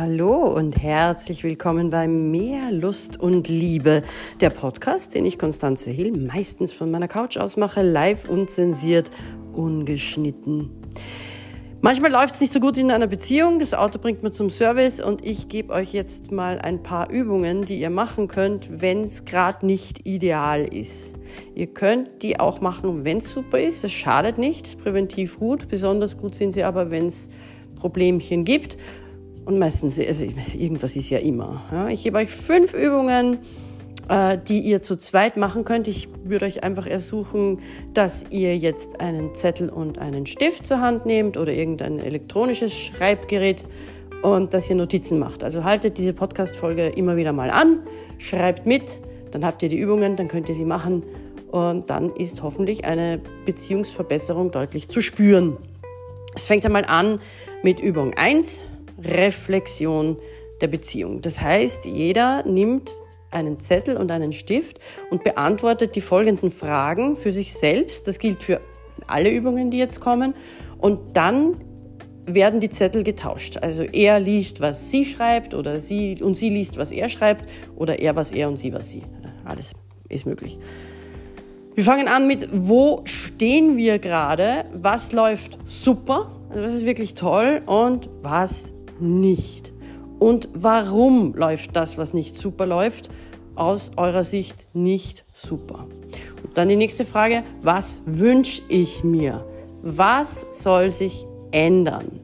[0.00, 4.02] Hallo und herzlich willkommen bei Mehr Lust und Liebe,
[4.40, 9.10] der Podcast, den ich Konstanze Hill meistens von meiner Couch aus mache, live unzensiert,
[9.52, 10.70] ungeschnitten.
[11.82, 15.04] Manchmal läuft es nicht so gut in einer Beziehung, das Auto bringt mir zum Service
[15.04, 19.26] und ich gebe euch jetzt mal ein paar Übungen, die ihr machen könnt, wenn es
[19.26, 21.14] gerade nicht ideal ist.
[21.54, 25.68] Ihr könnt die auch machen, wenn es super ist, es schadet nicht, ist präventiv gut,
[25.68, 27.28] besonders gut sind sie aber, wenn es
[27.80, 28.76] Problemchen gibt.
[29.44, 31.62] Und meistens, also irgendwas ist ja immer.
[31.72, 31.88] Ja.
[31.88, 33.38] Ich gebe euch fünf Übungen,
[34.08, 35.88] äh, die ihr zu zweit machen könnt.
[35.88, 37.60] Ich würde euch einfach ersuchen,
[37.94, 43.66] dass ihr jetzt einen Zettel und einen Stift zur Hand nehmt oder irgendein elektronisches Schreibgerät
[44.22, 45.44] und dass ihr Notizen macht.
[45.44, 47.80] Also haltet diese Podcast-Folge immer wieder mal an,
[48.18, 51.02] schreibt mit, dann habt ihr die Übungen, dann könnt ihr sie machen
[51.50, 55.56] und dann ist hoffentlich eine Beziehungsverbesserung deutlich zu spüren.
[56.34, 57.18] Es fängt einmal an
[57.62, 58.62] mit Übung 1,
[59.04, 60.16] Reflexion
[60.60, 61.22] der Beziehung.
[61.22, 62.90] Das heißt, jeder nimmt
[63.30, 68.08] einen Zettel und einen Stift und beantwortet die folgenden Fragen für sich selbst.
[68.08, 68.60] Das gilt für
[69.06, 70.34] alle Übungen, die jetzt kommen.
[70.78, 71.56] Und dann
[72.26, 73.56] werden die Zettel getauscht.
[73.58, 77.98] Also er liest, was sie schreibt oder sie und sie liest, was er schreibt oder
[77.98, 79.02] er, was er und sie, was sie.
[79.44, 79.72] Alles
[80.08, 80.58] ist möglich.
[81.74, 84.66] Wir fangen an mit, wo stehen wir gerade?
[84.72, 86.30] Was läuft super?
[86.50, 89.72] Also was ist wirklich toll und was nicht?
[90.18, 93.10] Und warum läuft das, was nicht super läuft,
[93.54, 95.86] aus eurer Sicht nicht super?
[96.42, 99.44] Und dann die nächste Frage, was wünsche ich mir?
[99.82, 102.20] Was soll sich ändern?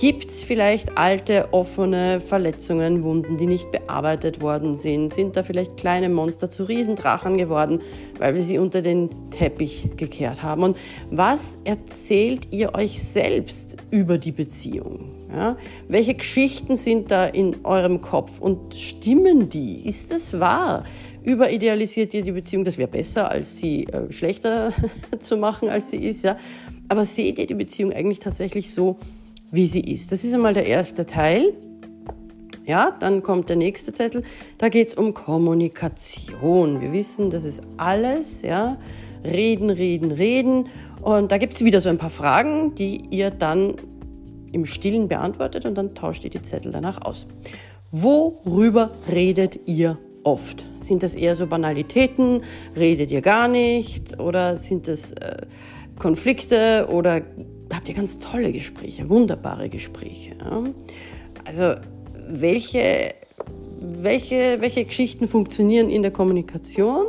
[0.00, 5.12] Gibt es vielleicht alte, offene Verletzungen, Wunden, die nicht bearbeitet worden sind?
[5.12, 7.80] Sind da vielleicht kleine Monster zu Riesendrachen geworden,
[8.16, 10.62] weil wir sie unter den Teppich gekehrt haben?
[10.62, 10.76] Und
[11.10, 15.17] was erzählt ihr euch selbst über die Beziehung?
[15.32, 15.56] Ja?
[15.88, 19.86] Welche Geschichten sind da in eurem Kopf und stimmen die?
[19.86, 20.84] Ist es wahr?
[21.22, 22.64] Überidealisiert ihr die Beziehung?
[22.64, 24.72] Das wäre besser, als sie äh, schlechter
[25.18, 26.24] zu machen, als sie ist.
[26.24, 26.36] Ja?
[26.88, 28.96] Aber seht ihr die Beziehung eigentlich tatsächlich so,
[29.50, 30.12] wie sie ist?
[30.12, 31.52] Das ist einmal der erste Teil.
[32.64, 34.22] Ja, dann kommt der nächste Zettel.
[34.58, 36.82] Da geht es um Kommunikation.
[36.82, 38.42] Wir wissen, das ist alles.
[38.42, 38.76] Ja,
[39.24, 40.68] reden, reden, reden.
[41.00, 43.74] Und da gibt es wieder so ein paar Fragen, die ihr dann
[44.52, 47.26] im Stillen beantwortet und dann tauscht ihr die Zettel danach aus.
[47.90, 50.64] Worüber redet ihr oft?
[50.78, 52.42] Sind das eher so Banalitäten?
[52.76, 54.18] Redet ihr gar nicht?
[54.20, 55.46] Oder sind das äh,
[55.98, 56.88] Konflikte?
[56.90, 57.22] Oder
[57.72, 60.36] habt ihr ganz tolle Gespräche, wunderbare Gespräche?
[60.38, 60.64] Ja?
[61.44, 61.80] Also
[62.28, 63.14] welche,
[63.80, 67.04] welche, welche Geschichten funktionieren in der Kommunikation?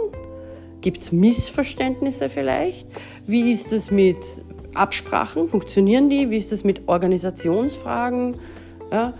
[0.81, 2.87] Gibt es Missverständnisse vielleicht?
[3.27, 4.17] Wie ist es mit
[4.73, 6.29] Absprachen, funktionieren die?
[6.29, 8.35] Wie ist es mit Organisationsfragen?
[8.91, 9.13] Ja?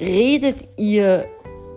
[0.00, 1.26] Redet ihr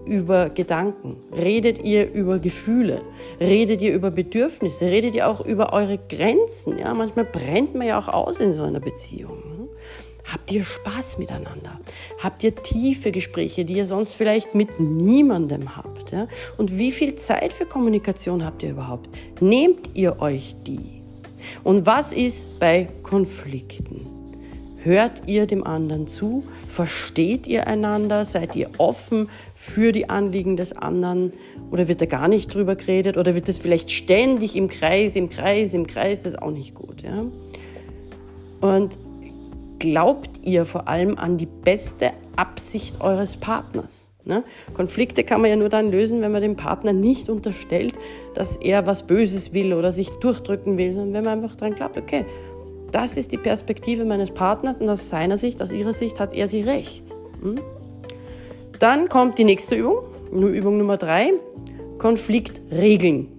[0.06, 1.18] über Gedanken?
[1.32, 3.02] Redet ihr über Gefühle?
[3.40, 4.86] Redet ihr über Bedürfnisse?
[4.86, 6.80] Redet ihr auch über eure Grenzen?
[6.80, 9.70] Ja, manchmal brennt man ja auch aus in so einer Beziehung.
[10.31, 11.80] Habt ihr Spaß miteinander?
[12.22, 16.12] Habt ihr tiefe Gespräche, die ihr sonst vielleicht mit niemandem habt?
[16.12, 16.28] Ja?
[16.58, 19.10] Und wie viel Zeit für Kommunikation habt ihr überhaupt?
[19.40, 20.99] Nehmt ihr euch die?
[21.63, 24.05] Und was ist bei Konflikten?
[24.81, 26.44] Hört ihr dem anderen zu?
[26.69, 28.25] Versteht ihr einander?
[28.25, 31.33] Seid ihr offen für die Anliegen des anderen?
[31.69, 33.17] Oder wird da gar nicht drüber geredet?
[33.17, 36.23] Oder wird das vielleicht ständig im Kreis, im Kreis, im Kreis?
[36.23, 37.01] Das ist auch nicht gut.
[37.01, 37.25] Ja?
[38.61, 38.97] Und
[39.79, 44.09] glaubt ihr vor allem an die beste Absicht eures Partners?
[44.29, 44.44] Ne?
[44.75, 47.95] Konflikte kann man ja nur dann lösen, wenn man dem Partner nicht unterstellt,
[48.35, 51.97] dass er was Böses will oder sich durchdrücken will, sondern wenn man einfach daran glaubt,
[51.97, 52.25] okay,
[52.91, 56.47] das ist die Perspektive meines Partners und aus seiner Sicht, aus ihrer Sicht hat er
[56.47, 57.16] sie recht.
[57.41, 57.59] Hm?
[58.78, 61.34] Dann kommt die nächste Übung, Übung Nummer drei,
[61.97, 63.29] Konfliktregeln.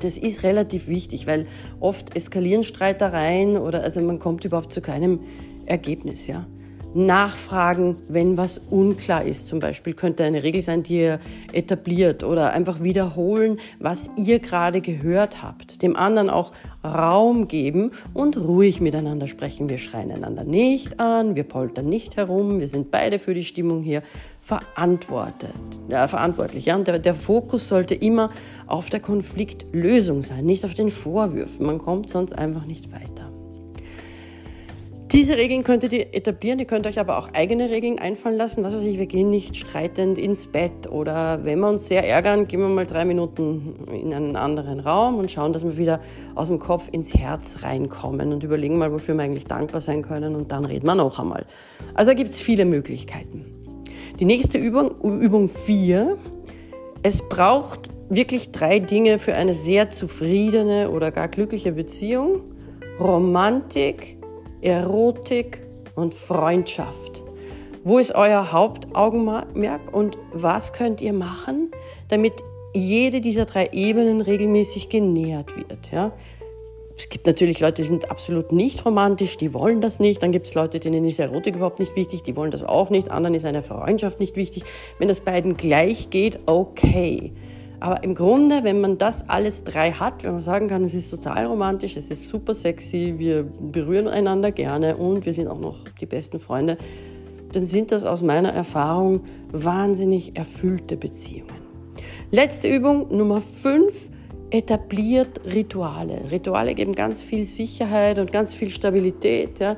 [0.00, 1.46] Das ist relativ wichtig, weil
[1.78, 5.20] oft eskalieren Streitereien oder also man kommt überhaupt zu keinem
[5.66, 6.46] Ergebnis, ja
[6.96, 9.48] nachfragen, wenn was unklar ist.
[9.48, 11.20] Zum Beispiel könnte eine Regel sein, die ihr
[11.52, 15.82] etabliert oder einfach wiederholen, was ihr gerade gehört habt.
[15.82, 16.52] Dem anderen auch
[16.82, 19.68] Raum geben und ruhig miteinander sprechen.
[19.68, 23.82] Wir schreien einander nicht an, wir poltern nicht herum, wir sind beide für die Stimmung
[23.82, 24.02] hier
[24.40, 25.50] verantwortet,
[25.88, 26.66] ja, verantwortlich.
[26.66, 26.76] Ja?
[26.76, 28.30] Und der, der Fokus sollte immer
[28.66, 31.66] auf der Konfliktlösung sein, nicht auf den Vorwürfen.
[31.66, 33.25] Man kommt sonst einfach nicht weiter.
[35.12, 38.64] Diese Regeln könntet ihr etablieren, ihr könnt euch aber auch eigene Regeln einfallen lassen.
[38.64, 42.48] Was weiß ich, wir gehen nicht streitend ins Bett oder wenn wir uns sehr ärgern,
[42.48, 46.00] gehen wir mal drei Minuten in einen anderen Raum und schauen, dass wir wieder
[46.34, 50.34] aus dem Kopf ins Herz reinkommen und überlegen mal, wofür wir eigentlich dankbar sein können
[50.34, 51.46] und dann reden wir noch einmal.
[51.94, 53.44] Also da gibt es viele Möglichkeiten.
[54.18, 56.16] Die nächste Übung, Übung 4.
[57.04, 62.40] Es braucht wirklich drei Dinge für eine sehr zufriedene oder gar glückliche Beziehung.
[62.98, 64.16] Romantik,
[64.60, 65.62] Erotik
[65.94, 67.22] und Freundschaft.
[67.84, 71.70] Wo ist euer Hauptaugenmerk und was könnt ihr machen,
[72.08, 72.32] damit
[72.74, 75.92] jede dieser drei Ebenen regelmäßig genährt wird?
[75.92, 76.12] Ja?
[76.98, 80.22] Es gibt natürlich Leute, die sind absolut nicht romantisch, die wollen das nicht.
[80.22, 83.10] Dann gibt es Leute, denen ist Erotik überhaupt nicht wichtig, die wollen das auch nicht.
[83.10, 84.64] Anderen ist eine Freundschaft nicht wichtig.
[84.98, 87.32] Wenn das beiden gleich geht, okay.
[87.80, 91.10] Aber im Grunde, wenn man das alles drei hat, wenn man sagen kann, es ist
[91.10, 95.76] total romantisch, es ist super sexy, wir berühren einander gerne und wir sind auch noch
[96.00, 96.78] die besten Freunde,
[97.52, 99.20] dann sind das aus meiner Erfahrung
[99.52, 101.54] wahnsinnig erfüllte Beziehungen.
[102.30, 104.10] Letzte Übung, Nummer fünf
[104.50, 106.30] etabliert Rituale.
[106.30, 109.58] Rituale geben ganz viel Sicherheit und ganz viel Stabilität.
[109.58, 109.76] Ja.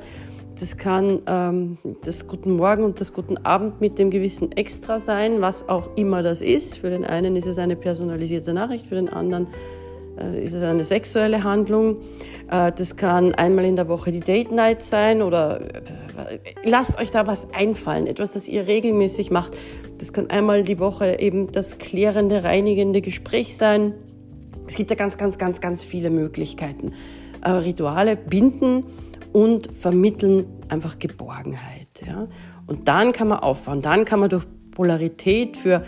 [0.59, 5.41] Das kann ähm, das Guten Morgen und das Guten Abend mit dem gewissen Extra sein,
[5.41, 6.77] was auch immer das ist.
[6.77, 9.47] Für den einen ist es eine personalisierte Nachricht, für den anderen
[10.19, 11.97] äh, ist es eine sexuelle Handlung.
[12.51, 17.11] Äh, das kann einmal in der Woche die Date Night sein oder äh, lasst euch
[17.11, 19.57] da was einfallen, etwas, das ihr regelmäßig macht.
[19.97, 23.93] Das kann einmal die Woche eben das klärende, reinigende Gespräch sein
[24.69, 26.93] es gibt ja ganz, ganz, ganz, ganz viele Möglichkeiten.
[27.41, 28.83] Aber Rituale binden
[29.33, 32.03] und vermitteln einfach Geborgenheit.
[32.05, 32.27] Ja?
[32.67, 35.83] Und dann kann man aufbauen, dann kann man durch Polarität für